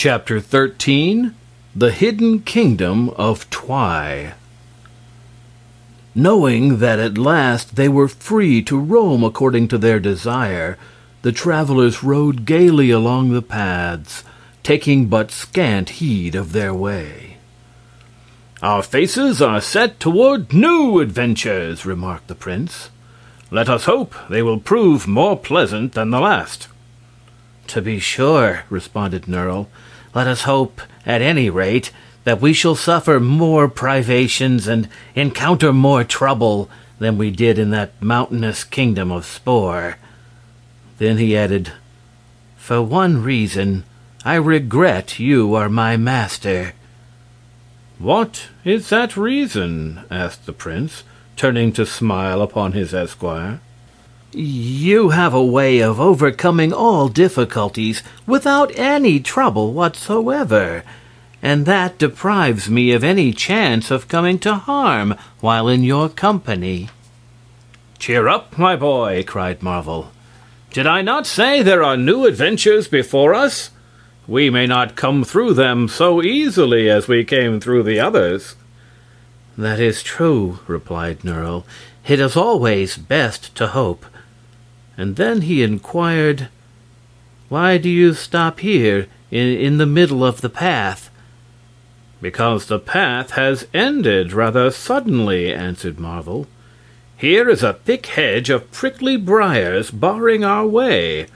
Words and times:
Chapter 0.00 0.38
13 0.38 1.34
The 1.74 1.90
Hidden 1.90 2.42
Kingdom 2.42 3.10
of 3.16 3.50
Twi 3.50 4.34
Knowing 6.14 6.78
that 6.78 7.00
at 7.00 7.18
last 7.18 7.74
they 7.74 7.88
were 7.88 8.06
free 8.06 8.62
to 8.62 8.78
roam 8.78 9.24
according 9.24 9.66
to 9.66 9.76
their 9.76 9.98
desire, 9.98 10.78
the 11.22 11.32
travelers 11.32 12.04
rode 12.04 12.44
gaily 12.44 12.92
along 12.92 13.32
the 13.32 13.42
paths, 13.42 14.22
taking 14.62 15.06
but 15.06 15.32
scant 15.32 15.88
heed 15.98 16.36
of 16.36 16.52
their 16.52 16.72
way. 16.72 17.38
"Our 18.62 18.84
faces 18.84 19.42
are 19.42 19.60
set 19.60 19.98
toward 19.98 20.52
new 20.52 21.00
adventures," 21.00 21.84
remarked 21.84 22.28
the 22.28 22.36
prince. 22.36 22.90
"Let 23.50 23.68
us 23.68 23.86
hope 23.86 24.14
they 24.30 24.42
will 24.42 24.60
prove 24.60 25.08
more 25.08 25.36
pleasant 25.36 25.94
than 25.94 26.10
the 26.10 26.20
last." 26.20 26.68
"To 27.68 27.82
be 27.82 27.98
sure," 27.98 28.64
responded 28.70 29.28
Nerle. 29.28 29.68
Let 30.14 30.26
us 30.26 30.42
hope, 30.42 30.80
at 31.04 31.20
any 31.20 31.50
rate, 31.50 31.90
that 32.24 32.40
we 32.40 32.52
shall 32.52 32.74
suffer 32.74 33.20
more 33.20 33.68
privations 33.68 34.66
and 34.66 34.88
encounter 35.14 35.72
more 35.72 36.02
trouble 36.02 36.70
than 36.98 37.18
we 37.18 37.30
did 37.30 37.58
in 37.58 37.70
that 37.70 37.92
mountainous 38.02 38.64
kingdom 38.64 39.12
of 39.12 39.26
Spor. 39.26 39.96
Then 40.98 41.18
he 41.18 41.36
added, 41.36 41.72
"For 42.56 42.82
one 42.82 43.22
reason, 43.22 43.84
I 44.24 44.34
regret 44.34 45.18
you 45.18 45.54
are 45.54 45.68
my 45.68 45.96
master." 45.96 46.72
"What 47.98 48.48
is 48.64 48.88
that 48.88 49.16
reason?" 49.16 50.00
asked 50.10 50.46
the 50.46 50.52
prince, 50.52 51.04
turning 51.36 51.72
to 51.72 51.86
smile 51.86 52.42
upon 52.42 52.72
his 52.72 52.92
esquire. 52.92 53.60
You 54.34 55.08
have 55.08 55.32
a 55.32 55.42
way 55.42 55.78
of 55.80 55.98
overcoming 55.98 56.70
all 56.70 57.08
difficulties 57.08 58.02
without 58.26 58.70
any 58.78 59.20
trouble 59.20 59.72
whatsoever, 59.72 60.84
and 61.42 61.64
that 61.64 61.96
deprives 61.96 62.68
me 62.68 62.92
of 62.92 63.02
any 63.02 63.32
chance 63.32 63.90
of 63.90 64.06
coming 64.06 64.38
to 64.40 64.56
harm 64.56 65.14
while 65.40 65.66
in 65.66 65.82
your 65.82 66.10
company." 66.10 66.90
"Cheer 67.98 68.28
up, 68.28 68.58
my 68.58 68.76
boy!" 68.76 69.24
cried 69.26 69.62
Marvel. 69.62 70.12
"Did 70.74 70.86
I 70.86 71.00
not 71.00 71.26
say 71.26 71.62
there 71.62 71.82
are 71.82 71.96
new 71.96 72.26
adventures 72.26 72.86
before 72.86 73.32
us? 73.32 73.70
We 74.26 74.50
may 74.50 74.66
not 74.66 74.94
come 74.94 75.24
through 75.24 75.54
them 75.54 75.88
so 75.88 76.22
easily 76.22 76.90
as 76.90 77.08
we 77.08 77.24
came 77.24 77.60
through 77.60 77.84
the 77.84 77.98
others." 77.98 78.56
"That 79.56 79.80
is 79.80 80.02
true," 80.02 80.58
replied 80.66 81.24
Nerle. 81.24 81.64
"It 82.06 82.20
is 82.20 82.36
always 82.36 82.98
best 82.98 83.54
to 83.54 83.68
hope 83.68 84.04
and 84.98 85.14
then 85.14 85.42
he 85.42 85.62
inquired, 85.62 86.48
"Why 87.48 87.78
do 87.78 87.88
you 87.88 88.14
stop 88.14 88.58
here, 88.58 89.06
in, 89.30 89.46
in 89.46 89.78
the 89.78 89.86
middle 89.86 90.24
of 90.24 90.40
the 90.40 90.50
path?" 90.50 91.08
"Because 92.20 92.66
the 92.66 92.80
path 92.80 93.30
has 93.30 93.68
ended 93.72 94.32
rather 94.32 94.72
suddenly," 94.72 95.54
answered 95.54 96.00
Marvel. 96.00 96.48
"Here 97.16 97.48
is 97.48 97.62
a 97.62 97.74
thick 97.74 98.06
hedge 98.06 98.50
of 98.50 98.72
prickly 98.72 99.16
briars 99.16 99.92
barring 99.92 100.42
our 100.42 100.66
way." 100.66 101.28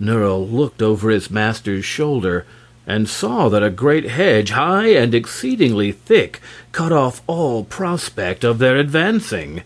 Nerle 0.00 0.48
looked 0.48 0.80
over 0.80 1.10
his 1.10 1.28
master's 1.28 1.84
shoulder 1.84 2.46
and 2.86 3.08
saw 3.08 3.48
that 3.48 3.64
a 3.64 3.70
great 3.70 4.08
hedge, 4.10 4.50
high 4.50 4.90
and 4.90 5.12
exceedingly 5.12 5.90
thick, 5.90 6.40
cut 6.70 6.92
off 6.92 7.20
all 7.26 7.64
prospect 7.64 8.44
of 8.44 8.58
their 8.58 8.76
advancing. 8.76 9.62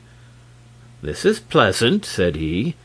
"This 1.02 1.26
is 1.26 1.38
pleasant," 1.38 2.06
said 2.06 2.36
he. 2.36 2.76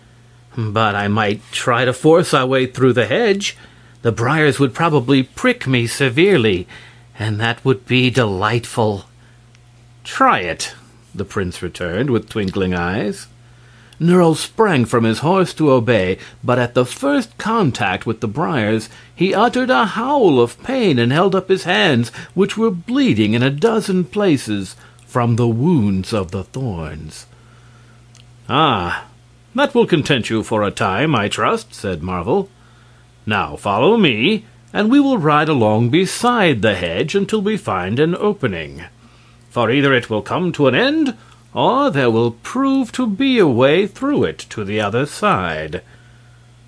But 0.57 0.95
I 0.95 1.07
might 1.07 1.41
try 1.51 1.85
to 1.85 1.93
force 1.93 2.33
our 2.33 2.45
way 2.45 2.65
through 2.65 2.93
the 2.93 3.05
hedge. 3.05 3.57
The 4.01 4.11
briars 4.11 4.59
would 4.59 4.73
probably 4.73 5.23
prick 5.23 5.67
me 5.67 5.87
severely, 5.87 6.67
and 7.17 7.39
that 7.39 7.63
would 7.65 7.85
be 7.85 8.09
delightful. 8.09 9.05
Try 10.03 10.39
it, 10.39 10.73
the 11.13 11.25
prince 11.25 11.61
returned 11.61 12.09
with 12.09 12.29
twinkling 12.29 12.73
eyes. 12.73 13.27
Nerle 13.99 14.35
sprang 14.35 14.85
from 14.85 15.03
his 15.03 15.19
horse 15.19 15.53
to 15.55 15.71
obey, 15.71 16.17
but 16.41 16.57
at 16.57 16.73
the 16.73 16.85
first 16.85 17.37
contact 17.37 18.05
with 18.05 18.21
the 18.21 18.27
briars 18.29 18.89
he 19.13 19.33
uttered 19.33 19.69
a 19.69 19.85
howl 19.85 20.39
of 20.39 20.61
pain 20.63 20.97
and 20.97 21.11
held 21.11 21.35
up 21.35 21.49
his 21.49 21.65
hands, 21.65 22.09
which 22.33 22.57
were 22.57 22.71
bleeding 22.71 23.33
in 23.33 23.43
a 23.43 23.49
dozen 23.49 24.05
places 24.05 24.77
from 25.05 25.35
the 25.35 25.47
wounds 25.49 26.13
of 26.13 26.31
the 26.31 26.45
thorns. 26.45 27.25
Ah, 28.47 29.08
that 29.55 29.73
will 29.73 29.87
content 29.87 30.29
you 30.29 30.43
for 30.43 30.63
a 30.63 30.71
time, 30.71 31.15
I 31.15 31.27
trust, 31.27 31.73
said 31.73 32.03
Marvel. 32.03 32.49
Now 33.25 33.55
follow 33.55 33.97
me, 33.97 34.45
and 34.71 34.91
we 34.91 34.99
will 34.99 35.17
ride 35.17 35.49
along 35.49 35.89
beside 35.89 36.61
the 36.61 36.75
hedge 36.75 37.15
until 37.15 37.41
we 37.41 37.57
find 37.57 37.99
an 37.99 38.15
opening. 38.15 38.83
For 39.49 39.71
either 39.71 39.93
it 39.93 40.09
will 40.09 40.21
come 40.21 40.51
to 40.53 40.67
an 40.67 40.75
end, 40.75 41.15
or 41.53 41.89
there 41.89 42.11
will 42.11 42.31
prove 42.31 42.91
to 42.91 43.07
be 43.07 43.39
a 43.39 43.47
way 43.47 43.87
through 43.87 44.23
it 44.23 44.37
to 44.49 44.63
the 44.63 44.79
other 44.79 45.05
side. 45.05 45.81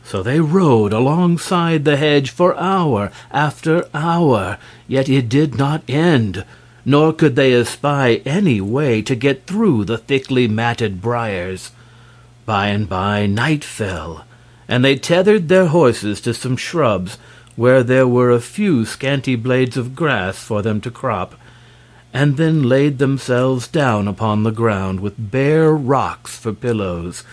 So 0.03 0.23
they 0.23 0.39
rode 0.39 0.93
alongside 0.93 1.85
the 1.85 1.97
hedge 1.97 2.31
for 2.31 2.57
hour 2.57 3.11
after 3.29 3.87
hour, 3.93 4.57
yet 4.87 5.07
it 5.07 5.29
did 5.29 5.55
not 5.55 5.83
end, 5.87 6.43
nor 6.83 7.13
could 7.13 7.35
they 7.35 7.53
espy 7.53 8.25
any 8.25 8.59
way 8.59 9.03
to 9.03 9.15
get 9.15 9.45
through 9.45 9.85
the 9.85 9.99
thickly 9.99 10.47
matted 10.47 11.01
briars. 11.01 11.71
By 12.51 12.67
and 12.67 12.89
by 12.89 13.27
night 13.27 13.63
fell, 13.63 14.25
and 14.67 14.83
they 14.83 14.97
tethered 14.97 15.47
their 15.47 15.67
horses 15.67 16.19
to 16.19 16.33
some 16.33 16.57
shrubs 16.57 17.17
where 17.55 17.81
there 17.81 18.05
were 18.05 18.29
a 18.29 18.41
few 18.41 18.83
scanty 18.83 19.37
blades 19.37 19.77
of 19.77 19.95
grass 19.95 20.43
for 20.43 20.61
them 20.61 20.81
to 20.81 20.91
crop, 20.91 21.35
and 22.13 22.35
then 22.35 22.67
laid 22.67 22.97
themselves 22.97 23.69
down 23.69 24.05
upon 24.05 24.43
the 24.43 24.51
ground 24.51 24.99
with 24.99 25.31
bare 25.31 25.71
rocks 25.71 26.37
for 26.37 26.51
pillows, 26.51 27.23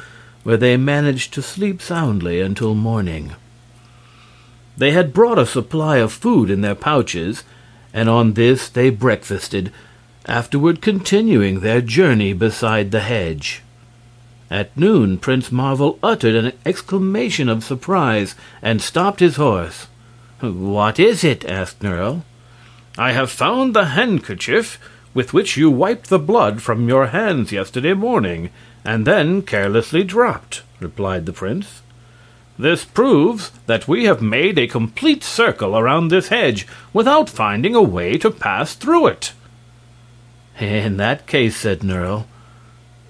where 0.44 0.56
they 0.56 0.76
managed 0.76 1.34
to 1.34 1.42
sleep 1.42 1.82
soundly 1.82 2.40
until 2.40 2.76
morning. 2.76 3.32
They 4.76 4.92
had 4.92 5.12
brought 5.12 5.40
a 5.40 5.46
supply 5.46 5.96
of 5.96 6.12
food 6.12 6.48
in 6.48 6.60
their 6.60 6.76
pouches, 6.76 7.42
and 7.92 8.08
on 8.08 8.34
this 8.34 8.68
they 8.68 8.88
breakfasted, 8.88 9.72
afterward 10.26 10.80
continuing 10.80 11.58
their 11.58 11.80
journey 11.80 12.34
beside 12.34 12.92
the 12.92 13.00
hedge. 13.00 13.64
At 14.50 14.74
noon 14.76 15.18
Prince 15.18 15.52
Marvel 15.52 15.98
uttered 16.02 16.34
an 16.34 16.52
exclamation 16.64 17.50
of 17.50 17.62
surprise 17.62 18.34
and 18.62 18.80
stopped 18.80 19.20
his 19.20 19.36
horse. 19.36 19.88
"What 20.40 20.98
is 20.98 21.22
it?" 21.22 21.44
asked 21.44 21.82
Nerle. 21.82 22.24
"I 22.96 23.12
have 23.12 23.30
found 23.30 23.74
the 23.74 23.86
handkerchief 23.86 24.78
with 25.12 25.34
which 25.34 25.56
you 25.56 25.70
wiped 25.70 26.08
the 26.08 26.18
blood 26.18 26.62
from 26.62 26.88
your 26.88 27.08
hands 27.08 27.52
yesterday 27.52 27.92
morning, 27.92 28.50
and 28.84 29.04
then 29.04 29.42
carelessly 29.42 30.02
dropped," 30.02 30.62
replied 30.80 31.26
the 31.26 31.32
prince. 31.32 31.82
"This 32.58 32.84
proves 32.84 33.52
that 33.66 33.86
we 33.86 34.04
have 34.04 34.22
made 34.22 34.58
a 34.58 34.66
complete 34.66 35.22
circle 35.22 35.76
around 35.76 36.08
this 36.08 36.28
hedge 36.28 36.66
without 36.92 37.28
finding 37.28 37.74
a 37.74 37.82
way 37.82 38.16
to 38.16 38.30
pass 38.30 38.74
through 38.74 39.08
it." 39.08 39.32
"In 40.58 40.96
that 40.96 41.26
case," 41.26 41.56
said 41.56 41.80
Nerle, 41.84 42.26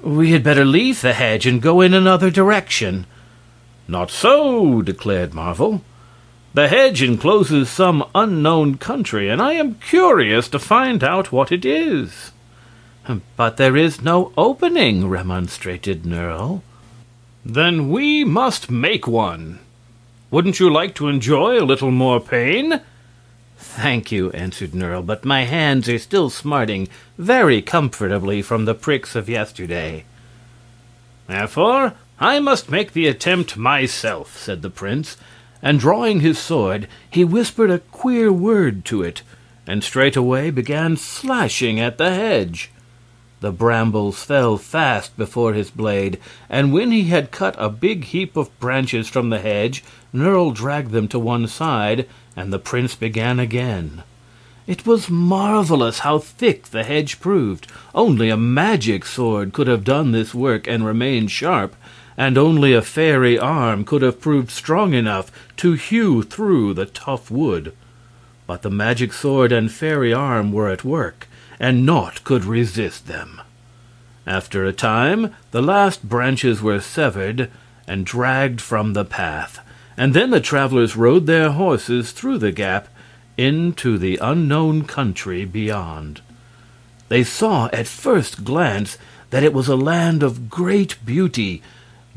we 0.02 0.32
had 0.32 0.42
better 0.44 0.64
leave 0.64 1.00
the 1.00 1.12
hedge 1.12 1.46
and 1.46 1.62
go 1.62 1.80
in 1.80 1.94
another 1.94 2.30
direction. 2.30 3.06
Not 3.86 4.10
so, 4.10 4.82
declared 4.82 5.34
Marvel. 5.34 5.82
The 6.54 6.68
hedge 6.68 7.02
encloses 7.02 7.68
some 7.68 8.04
unknown 8.14 8.78
country, 8.78 9.28
and 9.28 9.40
I 9.40 9.52
am 9.52 9.74
curious 9.76 10.48
to 10.48 10.58
find 10.58 11.04
out 11.04 11.32
what 11.32 11.52
it 11.52 11.64
is. 11.64 12.32
But 13.36 13.56
there 13.56 13.76
is 13.76 14.02
no 14.02 14.32
opening, 14.36 15.08
remonstrated 15.08 16.04
Nerle. 16.04 16.62
Then 17.44 17.90
we 17.90 18.24
must 18.24 18.70
make 18.70 19.06
one. 19.06 19.60
Wouldn't 20.30 20.60
you 20.60 20.70
like 20.70 20.94
to 20.96 21.08
enjoy 21.08 21.58
a 21.58 21.64
little 21.64 21.90
more 21.90 22.20
pain? 22.20 22.80
Thank 23.58 24.12
you, 24.12 24.30
answered 24.30 24.70
Nerle, 24.72 25.04
but 25.04 25.24
my 25.24 25.42
hands 25.42 25.88
are 25.88 25.98
still 25.98 26.30
smarting 26.30 26.88
very 27.18 27.60
comfortably 27.60 28.40
from 28.40 28.64
the 28.64 28.74
pricks 28.74 29.16
of 29.16 29.28
yesterday. 29.28 30.04
Therefore, 31.26 31.94
I 32.20 32.38
must 32.38 32.70
make 32.70 32.92
the 32.92 33.08
attempt 33.08 33.56
myself, 33.56 34.38
said 34.38 34.62
the 34.62 34.70
prince, 34.70 35.16
and 35.60 35.80
drawing 35.80 36.20
his 36.20 36.38
sword, 36.38 36.86
he 37.10 37.24
whispered 37.24 37.70
a 37.70 37.80
queer 37.80 38.32
word 38.32 38.84
to 38.86 39.02
it, 39.02 39.22
and 39.66 39.82
straightway 39.82 40.50
began 40.50 40.96
slashing 40.96 41.80
at 41.80 41.98
the 41.98 42.14
hedge. 42.14 42.70
The 43.40 43.52
brambles 43.52 44.22
fell 44.22 44.56
fast 44.56 45.16
before 45.16 45.52
his 45.52 45.70
blade, 45.70 46.18
and 46.48 46.72
when 46.72 46.92
he 46.92 47.04
had 47.04 47.32
cut 47.32 47.56
a 47.58 47.68
big 47.68 48.04
heap 48.04 48.36
of 48.36 48.56
branches 48.60 49.08
from 49.08 49.30
the 49.30 49.40
hedge, 49.40 49.84
Nerle 50.12 50.52
dragged 50.52 50.92
them 50.92 51.08
to 51.08 51.18
one 51.18 51.46
side, 51.48 52.08
and 52.38 52.52
the 52.52 52.58
prince 52.60 52.94
began 52.94 53.40
again. 53.40 54.04
It 54.68 54.86
was 54.86 55.10
marvelous 55.10 55.98
how 56.00 56.20
thick 56.20 56.68
the 56.68 56.84
hedge 56.84 57.18
proved. 57.18 57.66
Only 57.96 58.30
a 58.30 58.36
magic 58.36 59.04
sword 59.06 59.52
could 59.52 59.66
have 59.66 59.82
done 59.82 60.12
this 60.12 60.32
work 60.36 60.68
and 60.68 60.86
remained 60.86 61.32
sharp, 61.32 61.74
and 62.16 62.38
only 62.38 62.74
a 62.74 62.80
fairy 62.80 63.36
arm 63.36 63.84
could 63.84 64.02
have 64.02 64.20
proved 64.20 64.52
strong 64.52 64.94
enough 64.94 65.32
to 65.56 65.72
hew 65.72 66.22
through 66.22 66.74
the 66.74 66.86
tough 66.86 67.28
wood. 67.28 67.72
but 68.46 68.62
the 68.62 68.70
magic 68.70 69.12
sword 69.12 69.52
and 69.52 69.70
fairy 69.70 70.12
arm 70.14 70.52
were 70.52 70.70
at 70.70 70.84
work, 70.84 71.28
and 71.58 71.84
naught 71.84 72.24
could 72.24 72.44
resist 72.44 73.06
them. 73.08 73.40
After 74.26 74.64
a 74.64 74.72
time, 74.72 75.34
the 75.50 75.60
last 75.60 76.08
branches 76.08 76.62
were 76.62 76.80
severed 76.80 77.50
and 77.86 78.06
dragged 78.06 78.60
from 78.60 78.94
the 78.94 79.04
path, 79.04 79.58
and 79.98 80.14
then 80.14 80.30
the 80.30 80.40
travelers 80.40 80.94
rode 80.96 81.26
their 81.26 81.50
horses 81.50 82.12
through 82.12 82.38
the 82.38 82.52
gap 82.52 82.88
into 83.36 83.98
the 83.98 84.16
unknown 84.22 84.84
country 84.84 85.44
beyond. 85.44 86.22
They 87.08 87.24
saw 87.24 87.68
at 87.72 87.88
first 87.88 88.44
glance 88.44 88.96
that 89.30 89.42
it 89.42 89.52
was 89.52 89.66
a 89.66 89.76
land 89.76 90.22
of 90.22 90.48
great 90.48 90.96
beauty, 91.04 91.62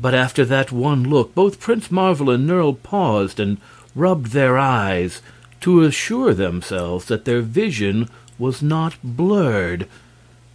but 0.00 0.14
after 0.14 0.44
that 0.44 0.70
one 0.70 1.02
look 1.02 1.34
both 1.34 1.58
Prince 1.58 1.90
Marvel 1.90 2.30
and 2.30 2.48
Nerle 2.48 2.80
paused 2.80 3.40
and 3.40 3.58
rubbed 3.96 4.28
their 4.28 4.56
eyes 4.56 5.20
to 5.60 5.82
assure 5.82 6.34
themselves 6.34 7.06
that 7.06 7.24
their 7.24 7.40
vision 7.40 8.08
was 8.38 8.62
not 8.62 8.94
blurred. 9.02 9.88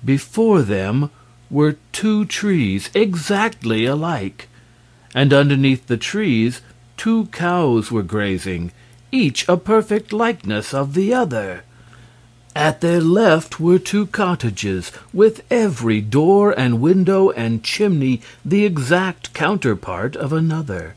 Before 0.04 0.62
them 0.62 1.12
were 1.50 1.78
two 1.92 2.24
trees 2.24 2.90
exactly 2.94 3.86
alike, 3.86 4.48
and 5.14 5.34
underneath 5.34 5.88
the 5.88 5.98
trees 5.98 6.62
two 6.98 7.28
cows 7.28 7.92
were 7.92 8.04
grazing, 8.04 8.72
each 9.12 9.48
a 9.48 9.56
perfect 9.56 10.12
likeness 10.12 10.74
of 10.74 10.94
the 10.94 11.14
other. 11.14 11.64
At 12.56 12.82
their 12.82 13.02
left 13.02 13.60
were 13.60 13.78
two 13.78 14.08
cottages, 14.08 14.92
with 15.14 15.44
every 15.52 16.02
door 16.02 16.52
and 16.60 16.82
window 16.82 17.30
and 17.30 17.64
chimney 17.64 18.22
the 18.44 18.66
exact 18.66 19.32
counterpart 19.34 20.16
of 20.16 20.34
another. 20.34 20.96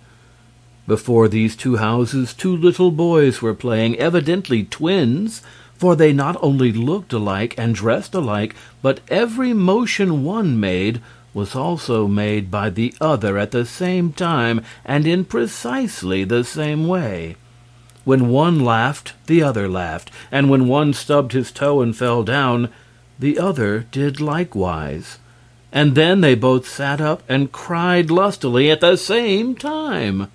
Before 0.87 1.29
these 1.29 1.55
two 1.55 1.77
houses 1.77 2.33
two 2.33 2.57
little 2.57 2.91
boys 2.91 3.43
were 3.43 3.55
playing, 3.55 3.99
evidently 3.99 4.65
twins, 4.65 5.43
for 5.77 5.95
they 5.95 6.13
not 6.13 6.37
only 6.43 6.73
looked 6.73 7.13
alike 7.13 7.55
and 7.57 7.75
dressed 7.75 8.15
alike, 8.15 8.57
but 8.83 9.01
every 9.09 9.53
motion 9.53 10.25
one 10.25 10.59
made 10.59 11.01
was 11.33 11.55
also 11.55 12.07
made 12.07 12.51
by 12.51 12.71
the 12.71 12.95
other 13.01 13.39
at 13.39 13.51
the 13.51 13.65
same 13.65 14.13
time 14.13 14.63
and 14.85 15.07
in 15.07 15.25
precisely 15.25 16.25
the 16.25 16.45
same 16.45 16.87
way. 16.87 17.37
When 18.05 18.29
one 18.29 18.61
laughed, 18.61 19.13
the 19.27 19.43
other 19.43 19.69
laughed, 19.69 20.11
and 20.33 20.51
when 20.51 20.67
one 20.67 20.93
stubbed 20.93 21.33
his 21.33 21.53
toe 21.53 21.83
and 21.83 21.97
fell 21.97 22.23
down, 22.23 22.71
the 23.19 23.39
other 23.39 23.87
did 23.93 24.21
likewise. 24.21 25.19
And 25.73 25.95
then 25.95 26.21
they 26.21 26.35
both 26.35 26.67
sat 26.67 27.01
up 27.01 27.23
and 27.29 27.53
cried 27.53 28.11
lustily 28.11 28.71
at 28.71 28.81
the 28.81 28.97
same 28.97 29.55
time. 29.55 30.29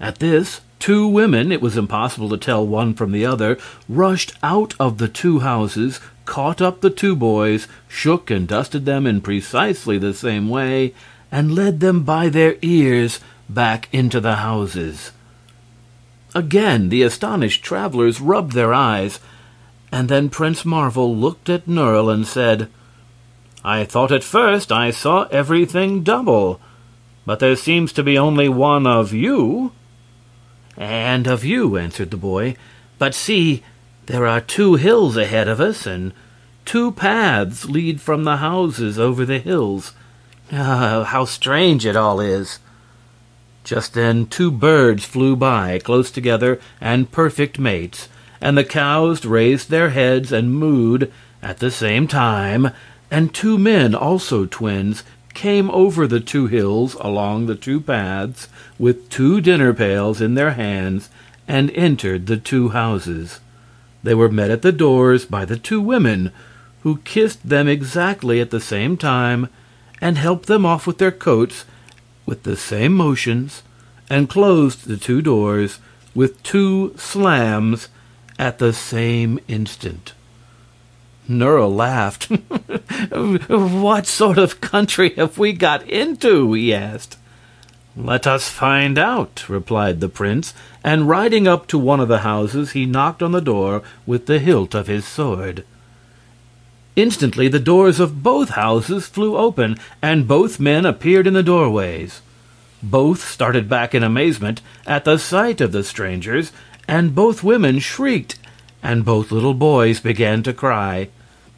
At 0.00 0.20
this, 0.20 0.62
two 0.78 1.06
women 1.06 1.52
it 1.52 1.60
was 1.60 1.76
impossible 1.76 2.30
to 2.30 2.38
tell 2.38 2.66
one 2.66 2.94
from 2.94 3.12
the 3.12 3.26
other 3.26 3.58
rushed 3.88 4.32
out 4.42 4.74
of 4.80 4.96
the 4.96 5.08
two 5.08 5.40
houses, 5.40 6.00
caught 6.30 6.62
up 6.62 6.80
the 6.80 6.90
two 6.90 7.16
boys, 7.16 7.66
shook 7.88 8.30
and 8.30 8.46
dusted 8.46 8.86
them 8.86 9.04
in 9.04 9.20
precisely 9.20 9.98
the 9.98 10.14
same 10.14 10.48
way, 10.48 10.94
and 11.32 11.56
led 11.56 11.80
them 11.80 12.04
by 12.04 12.28
their 12.28 12.54
ears 12.62 13.18
back 13.48 13.88
into 13.90 14.20
the 14.20 14.36
houses. 14.36 15.10
Again 16.32 16.88
the 16.88 17.02
astonished 17.02 17.64
travelers 17.64 18.20
rubbed 18.20 18.52
their 18.52 18.72
eyes, 18.72 19.18
and 19.90 20.08
then 20.08 20.28
Prince 20.28 20.64
Marvel 20.64 21.16
looked 21.16 21.48
at 21.48 21.66
Nerle 21.66 22.14
and 22.14 22.24
said: 22.24 22.68
"I 23.64 23.82
thought 23.82 24.12
at 24.12 24.22
first 24.22 24.70
I 24.70 24.92
saw 24.92 25.26
everything 25.32 26.04
double, 26.04 26.60
but 27.26 27.40
there 27.40 27.56
seems 27.56 27.92
to 27.94 28.04
be 28.04 28.16
only 28.16 28.48
one 28.48 28.86
of 28.86 29.12
you." 29.12 29.72
"And 30.76 31.26
of 31.26 31.44
you," 31.44 31.76
answered 31.76 32.12
the 32.12 32.16
boy. 32.16 32.54
"But 33.00 33.16
see, 33.16 33.64
there 34.10 34.26
are 34.26 34.40
two 34.40 34.74
hills 34.74 35.16
ahead 35.16 35.46
of 35.46 35.60
us, 35.60 35.86
and 35.86 36.12
two 36.64 36.90
paths 36.90 37.66
lead 37.66 38.00
from 38.00 38.24
the 38.24 38.38
houses 38.38 38.98
over 38.98 39.24
the 39.24 39.38
hills. 39.38 39.94
Ah, 40.52 41.04
how 41.04 41.24
strange 41.24 41.86
it 41.86 41.94
all 41.94 42.18
is!" 42.18 42.58
Just 43.62 43.94
then 43.94 44.26
two 44.26 44.50
birds 44.50 45.04
flew 45.04 45.36
by, 45.36 45.78
close 45.78 46.10
together 46.10 46.58
and 46.80 47.12
perfect 47.12 47.60
mates, 47.60 48.08
and 48.40 48.58
the 48.58 48.64
cows 48.64 49.24
raised 49.24 49.70
their 49.70 49.90
heads 49.90 50.32
and 50.32 50.60
mooed 50.60 51.08
at 51.40 51.58
the 51.58 51.70
same 51.70 52.08
time, 52.08 52.70
and 53.12 53.32
two 53.32 53.58
men, 53.58 53.94
also 53.94 54.44
twins, 54.44 55.04
came 55.34 55.70
over 55.70 56.08
the 56.08 56.18
two 56.18 56.48
hills 56.48 56.96
along 57.00 57.46
the 57.46 57.54
two 57.54 57.80
paths 57.80 58.48
with 58.76 59.08
two 59.08 59.40
dinner 59.40 59.72
pails 59.72 60.20
in 60.20 60.34
their 60.34 60.54
hands 60.54 61.10
and 61.46 61.70
entered 61.76 62.26
the 62.26 62.36
two 62.36 62.70
houses. 62.70 63.38
They 64.02 64.14
were 64.14 64.30
met 64.30 64.50
at 64.50 64.62
the 64.62 64.72
doors 64.72 65.24
by 65.24 65.44
the 65.44 65.56
two 65.56 65.80
women, 65.80 66.32
who 66.82 66.98
kissed 66.98 67.48
them 67.48 67.68
exactly 67.68 68.40
at 68.40 68.50
the 68.50 68.60
same 68.60 68.96
time 68.96 69.48
and 70.00 70.16
helped 70.16 70.46
them 70.46 70.64
off 70.64 70.86
with 70.86 70.98
their 70.98 71.10
coats 71.10 71.64
with 72.24 72.44
the 72.44 72.56
same 72.56 72.94
motions 72.94 73.62
and 74.08 74.28
closed 74.28 74.86
the 74.86 74.96
two 74.96 75.20
doors 75.20 75.78
with 76.14 76.42
two 76.42 76.94
slams 76.96 77.88
at 78.38 78.58
the 78.58 78.72
same 78.72 79.38
instant. 79.46 80.14
Nerle 81.28 81.74
laughed. 81.74 82.24
"What 83.48 84.06
sort 84.06 84.38
of 84.38 84.60
country 84.60 85.14
have 85.16 85.38
we 85.38 85.52
got 85.52 85.88
into?" 85.88 86.52
he 86.54 86.74
asked. 86.74 87.16
"Let 87.96 88.26
us 88.26 88.48
find 88.48 88.98
out," 88.98 89.44
replied 89.48 90.00
the 90.00 90.08
prince, 90.08 90.54
and 90.84 91.08
riding 91.08 91.48
up 91.48 91.66
to 91.68 91.78
one 91.78 91.98
of 91.98 92.08
the 92.08 92.20
houses 92.20 92.70
he 92.70 92.86
knocked 92.86 93.22
on 93.22 93.32
the 93.32 93.40
door 93.40 93.82
with 94.06 94.26
the 94.26 94.38
hilt 94.38 94.74
of 94.74 94.86
his 94.86 95.04
sword. 95.04 95.64
Instantly 96.94 97.48
the 97.48 97.58
doors 97.58 97.98
of 97.98 98.22
both 98.22 98.50
houses 98.50 99.06
flew 99.06 99.36
open 99.36 99.76
and 100.00 100.28
both 100.28 100.60
men 100.60 100.86
appeared 100.86 101.26
in 101.26 101.34
the 101.34 101.42
doorways. 101.42 102.20
Both 102.82 103.28
started 103.28 103.68
back 103.68 103.94
in 103.94 104.02
amazement 104.02 104.60
at 104.86 105.04
the 105.04 105.18
sight 105.18 105.60
of 105.60 105.72
the 105.72 105.82
strangers, 105.82 106.52
and 106.86 107.14
both 107.14 107.42
women 107.42 107.78
shrieked, 107.80 108.38
and 108.82 109.04
both 109.04 109.32
little 109.32 109.54
boys 109.54 109.98
began 110.00 110.42
to 110.44 110.52
cry. 110.52 111.08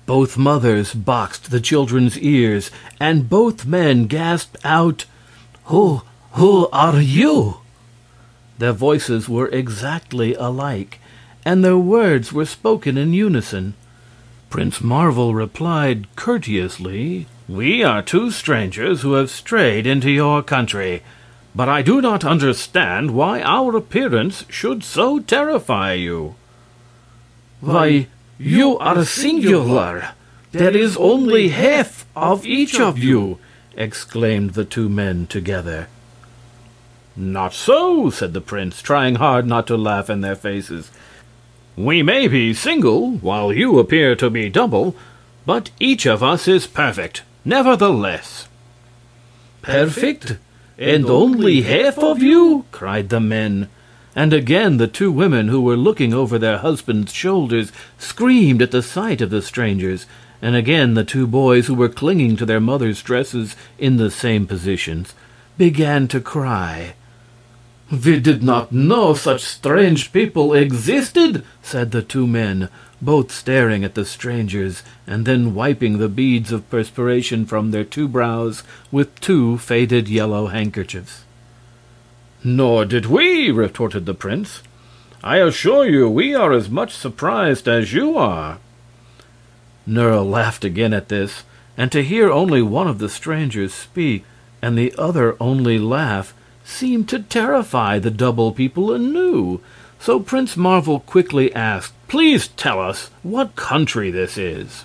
Both 0.07 0.39
mothers 0.39 0.95
boxed 0.95 1.51
the 1.51 1.61
children's 1.61 2.19
ears, 2.19 2.71
and 2.99 3.29
both 3.29 3.67
men 3.67 4.07
gasped 4.07 4.57
out, 4.65 5.05
"Who 5.65 6.03
who 6.33 6.69
are 6.73 7.01
you?" 7.01 7.59
Their 8.59 8.73
voices 8.73 9.29
were 9.29 9.49
exactly 9.49 10.35
alike, 10.35 11.01
and 11.45 11.65
their 11.65 11.79
words 11.79 12.33
were 12.33 12.47
spoken 12.47 12.97
in 12.97 13.13
unison. 13.13 13.75
Prince 14.51 14.81
Marvel 14.81 15.35
replied 15.35 16.07
courteously: 16.15 17.27
"We 17.49 17.83
are 17.83 18.03
two 18.03 18.31
strangers 18.31 19.01
who 19.01 19.15
have 19.15 19.31
strayed 19.31 19.87
into 19.87 20.11
your 20.11 20.43
country, 20.43 21.03
but 21.55 21.69
I 21.69 21.83
do 21.83 22.01
not 22.01 22.25
understand 22.25 23.11
why 23.13 23.43
our 23.43 23.77
appearance 23.77 24.45
should 24.49 24.85
so 24.85 25.19
terrify 25.19 25.95
you." 25.95 26.35
"Why, 27.61 28.09
you 28.39 28.79
are 28.79 29.05
singular. 29.05 30.11
There 30.53 30.77
is 30.77 30.97
only 30.97 31.49
half 31.49 32.05
of 32.15 32.47
each 32.47 32.79
of 32.79 32.99
you!" 32.99 33.39
exclaimed 33.77 34.51
the 34.51 34.65
two 34.65 34.89
men 34.89 35.27
together. 35.27 35.89
"Not 37.15 37.53
so," 37.53 38.09
said 38.09 38.33
the 38.33 38.41
prince, 38.41 38.81
trying 38.81 39.17
hard 39.17 39.47
not 39.47 39.67
to 39.67 39.77
laugh 39.77 40.09
in 40.09 40.23
their 40.23 40.35
faces. 40.35 40.91
"We 41.77 42.03
may 42.03 42.27
be 42.27 42.55
single, 42.55 43.19
while 43.19 43.53
you 43.53 43.79
appear 43.79 44.17
to 44.17 44.31
be 44.31 44.49
double, 44.49 44.97
but 45.45 45.71
each 45.79 46.07
of 46.07 46.23
us 46.23 46.49
is 46.49 46.67
perfect, 46.67 47.23
nevertheless." 47.45 48.49
"Perfect? 49.61 50.39
And 50.79 51.05
only 51.05 51.61
half 51.61 51.99
of 51.99 52.23
you?" 52.23 52.65
cried 52.73 53.11
the 53.11 53.21
men. 53.21 53.69
And 54.17 54.33
again 54.33 54.79
the 54.79 54.87
two 54.87 55.13
women 55.13 55.49
who 55.49 55.61
were 55.61 55.77
looking 55.77 56.15
over 56.15 56.39
their 56.39 56.59
husbands' 56.59 57.13
shoulders 57.13 57.73
screamed 57.99 58.63
at 58.63 58.71
the 58.71 58.83
sight 58.83 59.21
of 59.21 59.29
the 59.29 59.43
strangers, 59.43 60.07
and 60.41 60.57
again 60.57 60.95
the 60.95 61.05
two 61.05 61.27
boys 61.27 61.67
who 61.67 61.75
were 61.75 61.91
clinging 61.91 62.37
to 62.37 62.47
their 62.47 62.61
mothers' 62.61 63.03
dresses 63.03 63.55
in 63.79 63.99
the 63.99 64.11
same 64.11 64.47
positions 64.47 65.15
began 65.59 66.09
to 66.09 66.19
cry. 66.19 66.95
"We 67.93 68.21
did 68.21 68.43
not 68.43 68.73
know 68.73 69.13
such 69.13 69.43
strange 69.43 70.15
people 70.15 70.55
existed," 70.55 71.45
said 71.61 71.91
the 71.91 72.01
two 72.01 72.27
men, 72.27 72.71
both 73.03 73.31
staring 73.31 73.85
at 73.85 73.95
the 73.95 74.07
strangers 74.07 74.83
and 75.07 75.27
then 75.27 75.55
wiping 75.55 75.99
the 75.99 76.09
beads 76.09 76.53
of 76.53 76.71
perspiration 76.71 77.45
from 77.45 77.71
their 77.71 77.85
two 77.85 78.09
brows 78.09 78.63
with 78.91 79.21
two 79.21 79.59
faded 79.59 80.09
yellow 80.09 80.47
handkerchiefs. 80.47 81.25
"Nor 82.43 82.87
did 82.87 83.05
we," 83.05 83.51
retorted 83.51 84.07
the 84.07 84.15
prince. 84.15 84.63
"I 85.23 85.37
assure 85.37 85.87
you 85.87 86.09
we 86.09 86.35
are 86.35 86.55
as 86.55 86.71
much 86.71 86.95
surprised 86.95 87.69
as 87.69 87.93
you 87.93 88.17
are." 88.17 88.57
Nerle 89.87 90.25
laughed 90.25 90.65
again 90.65 90.95
at 90.95 91.11
this, 91.11 91.45
and 91.77 91.93
to 91.93 92.03
hear 92.03 92.31
only 92.31 92.63
one 92.63 92.89
of 92.89 93.01
the 93.01 93.11
strangers 93.11 93.75
speak 93.75 94.25
and 94.63 94.79
the 94.79 94.95
other 94.97 95.37
only 95.39 95.79
laugh 95.79 96.33
seemed 96.65 97.09
to 97.09 97.21
terrify 97.21 97.99
the 97.99 98.11
double 98.11 98.53
people 98.53 98.93
anew. 98.93 99.61
So 99.99 100.21
Prince 100.21 100.57
Marvel 100.57 101.01
quickly 101.01 101.55
asked, 101.55 101.95
Please 102.09 102.49
tell 102.49 102.81
us 102.81 103.11
what 103.23 103.57
country 103.57 104.11
this 104.11 104.37
is. 104.37 104.85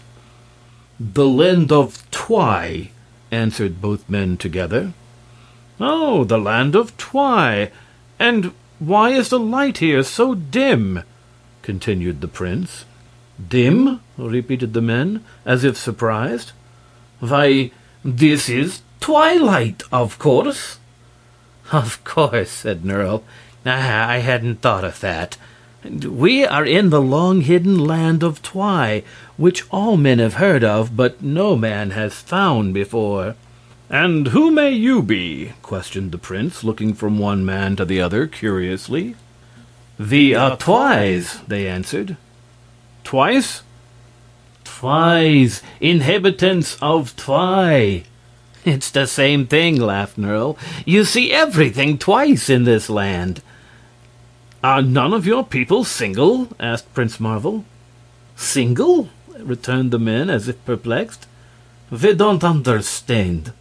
The 1.00 1.28
land 1.28 1.72
of 1.72 2.10
Twi, 2.12 2.92
answered 3.32 3.82
both 3.82 4.10
men 4.10 4.38
together. 4.38 4.94
Oh, 5.80 6.24
the 6.24 6.38
land 6.38 6.76
of 6.76 6.96
Twi. 6.98 7.72
And 8.20 8.54
why 8.80 9.10
is 9.10 9.30
the 9.30 9.40
light 9.40 9.80
here 9.80 10.04
so 10.04 10.36
dim? 10.36 11.04
continued 11.62 12.22
the 12.22 12.28
prince. 12.28 12.86
Dim? 13.38 14.00
repeated 14.18 14.74
the 14.74 14.82
men, 14.82 15.24
as 15.46 15.64
if 15.64 15.78
surprised. 15.78 16.52
Why, 17.20 17.72
this 18.04 18.50
is 18.50 18.82
twilight, 19.00 19.84
of 19.92 20.18
course. 20.18 20.80
Of 21.72 22.04
course, 22.04 22.50
said 22.50 22.84
Nerle. 22.84 23.24
I 23.66 24.20
hadn't 24.20 24.62
thought 24.62 24.86
of 24.86 25.00
that. 25.02 25.38
We 25.84 26.46
are 26.46 26.66
in 26.66 26.90
the 26.90 27.02
long 27.02 27.42
hidden 27.42 27.80
land 27.80 28.24
of 28.24 28.42
Twi, 28.42 29.04
which 29.38 29.66
all 29.70 29.98
men 29.98 30.20
have 30.20 30.36
heard 30.36 30.64
of, 30.64 30.96
but 30.96 31.22
no 31.22 31.56
man 31.56 31.92
has 31.92 32.16
found 32.16 32.74
before. 32.74 33.36
And 33.90 34.28
who 34.28 34.52
may 34.52 34.72
you 34.72 35.02
be? 35.02 35.54
questioned 35.62 36.12
the 36.12 36.18
prince, 36.18 36.64
looking 36.64 36.94
from 36.94 37.20
one 37.20 37.46
man 37.46 37.76
to 37.78 37.86
the 37.86 38.02
other 38.02 38.28
curiously. 38.28 39.16
The 40.00 40.36
are 40.36 40.58
Twis, 40.58 41.40
they 41.48 41.68
answered. 41.68 42.18
Twice? 43.04 43.62
Twis, 44.64 45.62
inhabitants 45.80 46.78
of 46.82 47.16
Twi. 47.16 48.04
It's 48.68 48.92
the 48.92 49.08
same 49.08 49.48
thing, 49.48 49.80
laughed 49.80 50.18
Nerle. 50.18 50.58
You 50.86 51.06
see 51.06 51.32
everything 51.32 51.98
twice 51.98 52.50
in 52.50 52.66
this 52.66 52.90
land. 52.90 53.42
Are 54.62 54.82
none 54.82 55.14
of 55.14 55.26
your 55.26 55.46
people 55.46 55.86
single? 55.86 56.50
asked 56.60 56.94
Prince 56.94 57.18
Marvel. 57.18 57.64
Single? 58.36 59.08
returned 59.40 59.92
the 59.92 60.00
men, 60.00 60.30
as 60.30 60.50
if 60.50 60.66
perplexed. 60.66 61.28
We 61.90 62.14
don't 62.14 62.44
understand. 62.44 63.54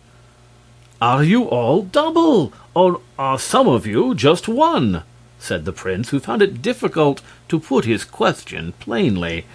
Are 1.01 1.23
you 1.23 1.45
all 1.45 1.83
double, 1.83 2.53
or 2.75 3.01
are 3.17 3.39
some 3.39 3.69
of 3.69 3.87
you 3.87 4.13
just 4.13 4.49
one? 4.49 5.05
said 5.39 5.67
the 5.67 5.73
prince, 5.73 6.09
who 6.09 6.19
found 6.19 6.43
it 6.43 6.63
difficult 6.63 7.23
to 7.49 7.61
put 7.61 7.85
his 7.85 8.05
question 8.05 8.73
plainly. 8.81 9.47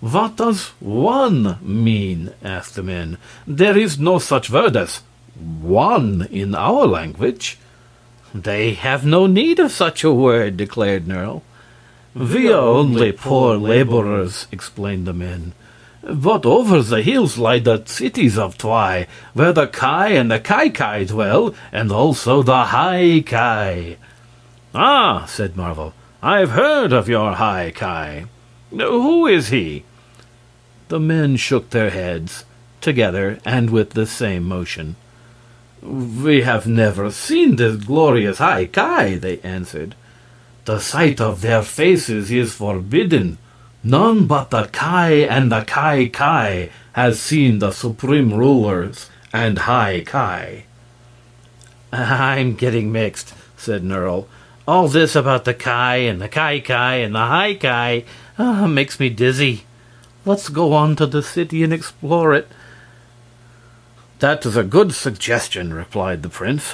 What 0.00 0.36
does 0.36 0.68
one 0.80 1.58
mean? 1.62 2.32
asked 2.42 2.74
the 2.76 2.82
men. 2.82 3.18
There 3.46 3.76
is 3.76 3.98
no 3.98 4.18
such 4.18 4.50
word 4.50 4.76
as 4.76 5.02
one 5.34 6.28
in 6.30 6.54
our 6.54 6.86
language. 6.86 7.58
They 8.34 8.74
have 8.74 9.06
no 9.06 9.26
need 9.26 9.58
of 9.58 9.72
such 9.72 10.04
a 10.04 10.12
word, 10.12 10.56
declared 10.56 11.06
Nerle. 11.06 11.42
We 12.14 12.52
are 12.52 12.60
only 12.60 13.12
poor 13.12 13.56
laborers, 13.56 14.46
explained 14.52 15.06
the 15.06 15.12
men. 15.12 15.52
But 16.02 16.44
over 16.44 16.82
the 16.82 17.02
hills 17.02 17.38
lie 17.38 17.60
the 17.60 17.82
cities 17.86 18.36
of 18.36 18.58
Twi, 18.58 19.06
where 19.32 19.52
the 19.52 19.66
Ki 19.66 20.16
and 20.16 20.30
the 20.30 20.38
Kai 20.38 20.68
Ki 20.68 21.06
dwell, 21.06 21.54
and 21.72 21.90
also 21.90 22.42
the 22.42 22.64
High 22.66 23.20
Ki. 23.24 23.96
Ah, 24.74 25.24
said 25.26 25.56
Marvel, 25.56 25.94
I've 26.22 26.50
heard 26.50 26.92
of 26.92 27.08
your 27.08 27.32
High 27.32 27.70
Ki. 27.70 28.26
Who 28.78 29.26
is 29.26 29.48
he? 29.48 29.84
The 30.88 31.00
men 31.00 31.36
shook 31.36 31.70
their 31.70 31.90
heads, 31.90 32.44
together 32.80 33.38
and 33.44 33.70
with 33.70 33.90
the 33.90 34.06
same 34.06 34.44
motion. 34.44 34.96
We 35.82 36.42
have 36.42 36.66
never 36.66 37.10
seen 37.10 37.56
this 37.56 37.76
glorious 37.84 38.38
High 38.38 38.66
Ki, 38.66 39.16
they 39.16 39.38
answered. 39.40 39.94
The 40.64 40.78
sight 40.78 41.20
of 41.20 41.40
their 41.40 41.62
faces 41.62 42.30
is 42.30 42.54
forbidden. 42.54 43.38
None 43.82 44.26
but 44.26 44.50
the 44.50 44.64
Ki 44.64 45.26
and 45.26 45.52
the 45.52 45.62
Ki 45.62 46.08
Ki 46.08 46.70
has 46.92 47.20
seen 47.20 47.58
the 47.58 47.70
supreme 47.70 48.32
rulers 48.32 49.10
and 49.32 49.58
High 49.58 50.00
Ki. 50.00 50.64
I'm 51.92 52.54
getting 52.54 52.92
mixed, 52.92 53.34
said 53.56 53.82
Nerle. 53.82 54.26
All 54.66 54.88
this 54.88 55.14
about 55.14 55.44
the 55.44 55.52
Ki 55.52 56.08
and 56.08 56.20
the 56.22 56.28
Ki 56.28 56.62
Ki 56.62 56.72
and 56.72 57.14
the 57.14 57.26
High 57.26 57.54
Ki 57.54 58.06
uh, 58.38 58.66
makes 58.66 58.98
me 58.98 59.08
dizzy. 59.08 59.64
Let's 60.24 60.48
go 60.48 60.72
on 60.72 60.96
to 60.96 61.06
the 61.06 61.22
city 61.22 61.62
and 61.62 61.72
explore 61.72 62.34
it. 62.34 62.48
That 64.20 64.46
is 64.46 64.56
a 64.56 64.64
good 64.64 64.94
suggestion, 64.94 65.74
replied 65.74 66.22
the 66.22 66.28
prince. 66.28 66.72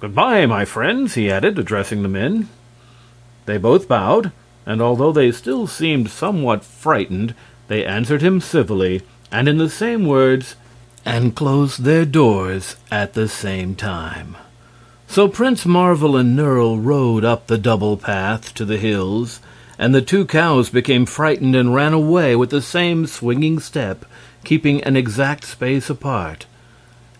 Goodbye, 0.00 0.46
my 0.46 0.64
friends, 0.64 1.14
he 1.14 1.30
added, 1.30 1.58
addressing 1.58 2.02
the 2.02 2.08
men. 2.08 2.48
They 3.44 3.58
both 3.58 3.88
bowed, 3.88 4.32
and 4.64 4.80
although 4.80 5.12
they 5.12 5.32
still 5.32 5.66
seemed 5.66 6.10
somewhat 6.10 6.64
frightened, 6.64 7.34
they 7.68 7.84
answered 7.84 8.22
him 8.22 8.40
civilly, 8.40 9.02
and 9.30 9.48
in 9.48 9.58
the 9.58 9.70
same 9.70 10.06
words, 10.06 10.56
and 11.04 11.36
closed 11.36 11.82
their 11.82 12.04
doors 12.04 12.76
at 12.90 13.14
the 13.14 13.28
same 13.28 13.74
time. 13.74 14.36
So 15.06 15.28
Prince 15.28 15.64
Marvel 15.64 16.16
and 16.16 16.36
Nerle 16.36 16.84
rode 16.84 17.24
up 17.24 17.46
the 17.46 17.58
double 17.58 17.96
path 17.96 18.52
to 18.54 18.64
the 18.64 18.78
hills, 18.78 19.40
and 19.78 19.94
the 19.94 20.02
two 20.02 20.24
cows 20.24 20.70
became 20.70 21.06
frightened 21.06 21.54
and 21.54 21.74
ran 21.74 21.92
away 21.92 22.34
with 22.34 22.50
the 22.50 22.62
same 22.62 23.06
swinging 23.06 23.60
step, 23.60 24.04
keeping 24.44 24.82
an 24.84 24.96
exact 24.96 25.44
space 25.44 25.90
apart. 25.90 26.46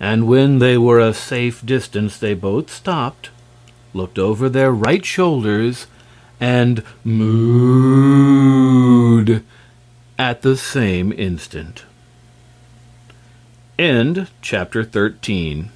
And 0.01 0.27
when 0.27 0.59
they 0.59 0.77
were 0.79 1.01
a 1.01 1.15
safe 1.15 1.65
distance, 1.65 2.19
they 2.19 2.35
both 2.35 2.71
stopped, 2.71 3.31
looked 3.95 4.19
over 4.19 4.49
their 4.49 4.73
right 4.73 5.05
shoulders, 5.05 5.87
and 6.41 6.83
mooed 7.05 8.23
at 10.19 10.43
the 10.43 10.57
same 10.57 11.13
instant. 11.13 11.85
End 13.79 14.29
chapter 14.41 14.85
13. 14.85 15.71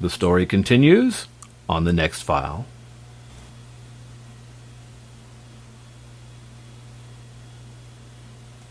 The 0.00 0.10
story 0.10 0.46
continues 0.46 1.26
on 1.68 1.84
the 1.84 1.92
next 1.92 2.22
file. 2.22 2.66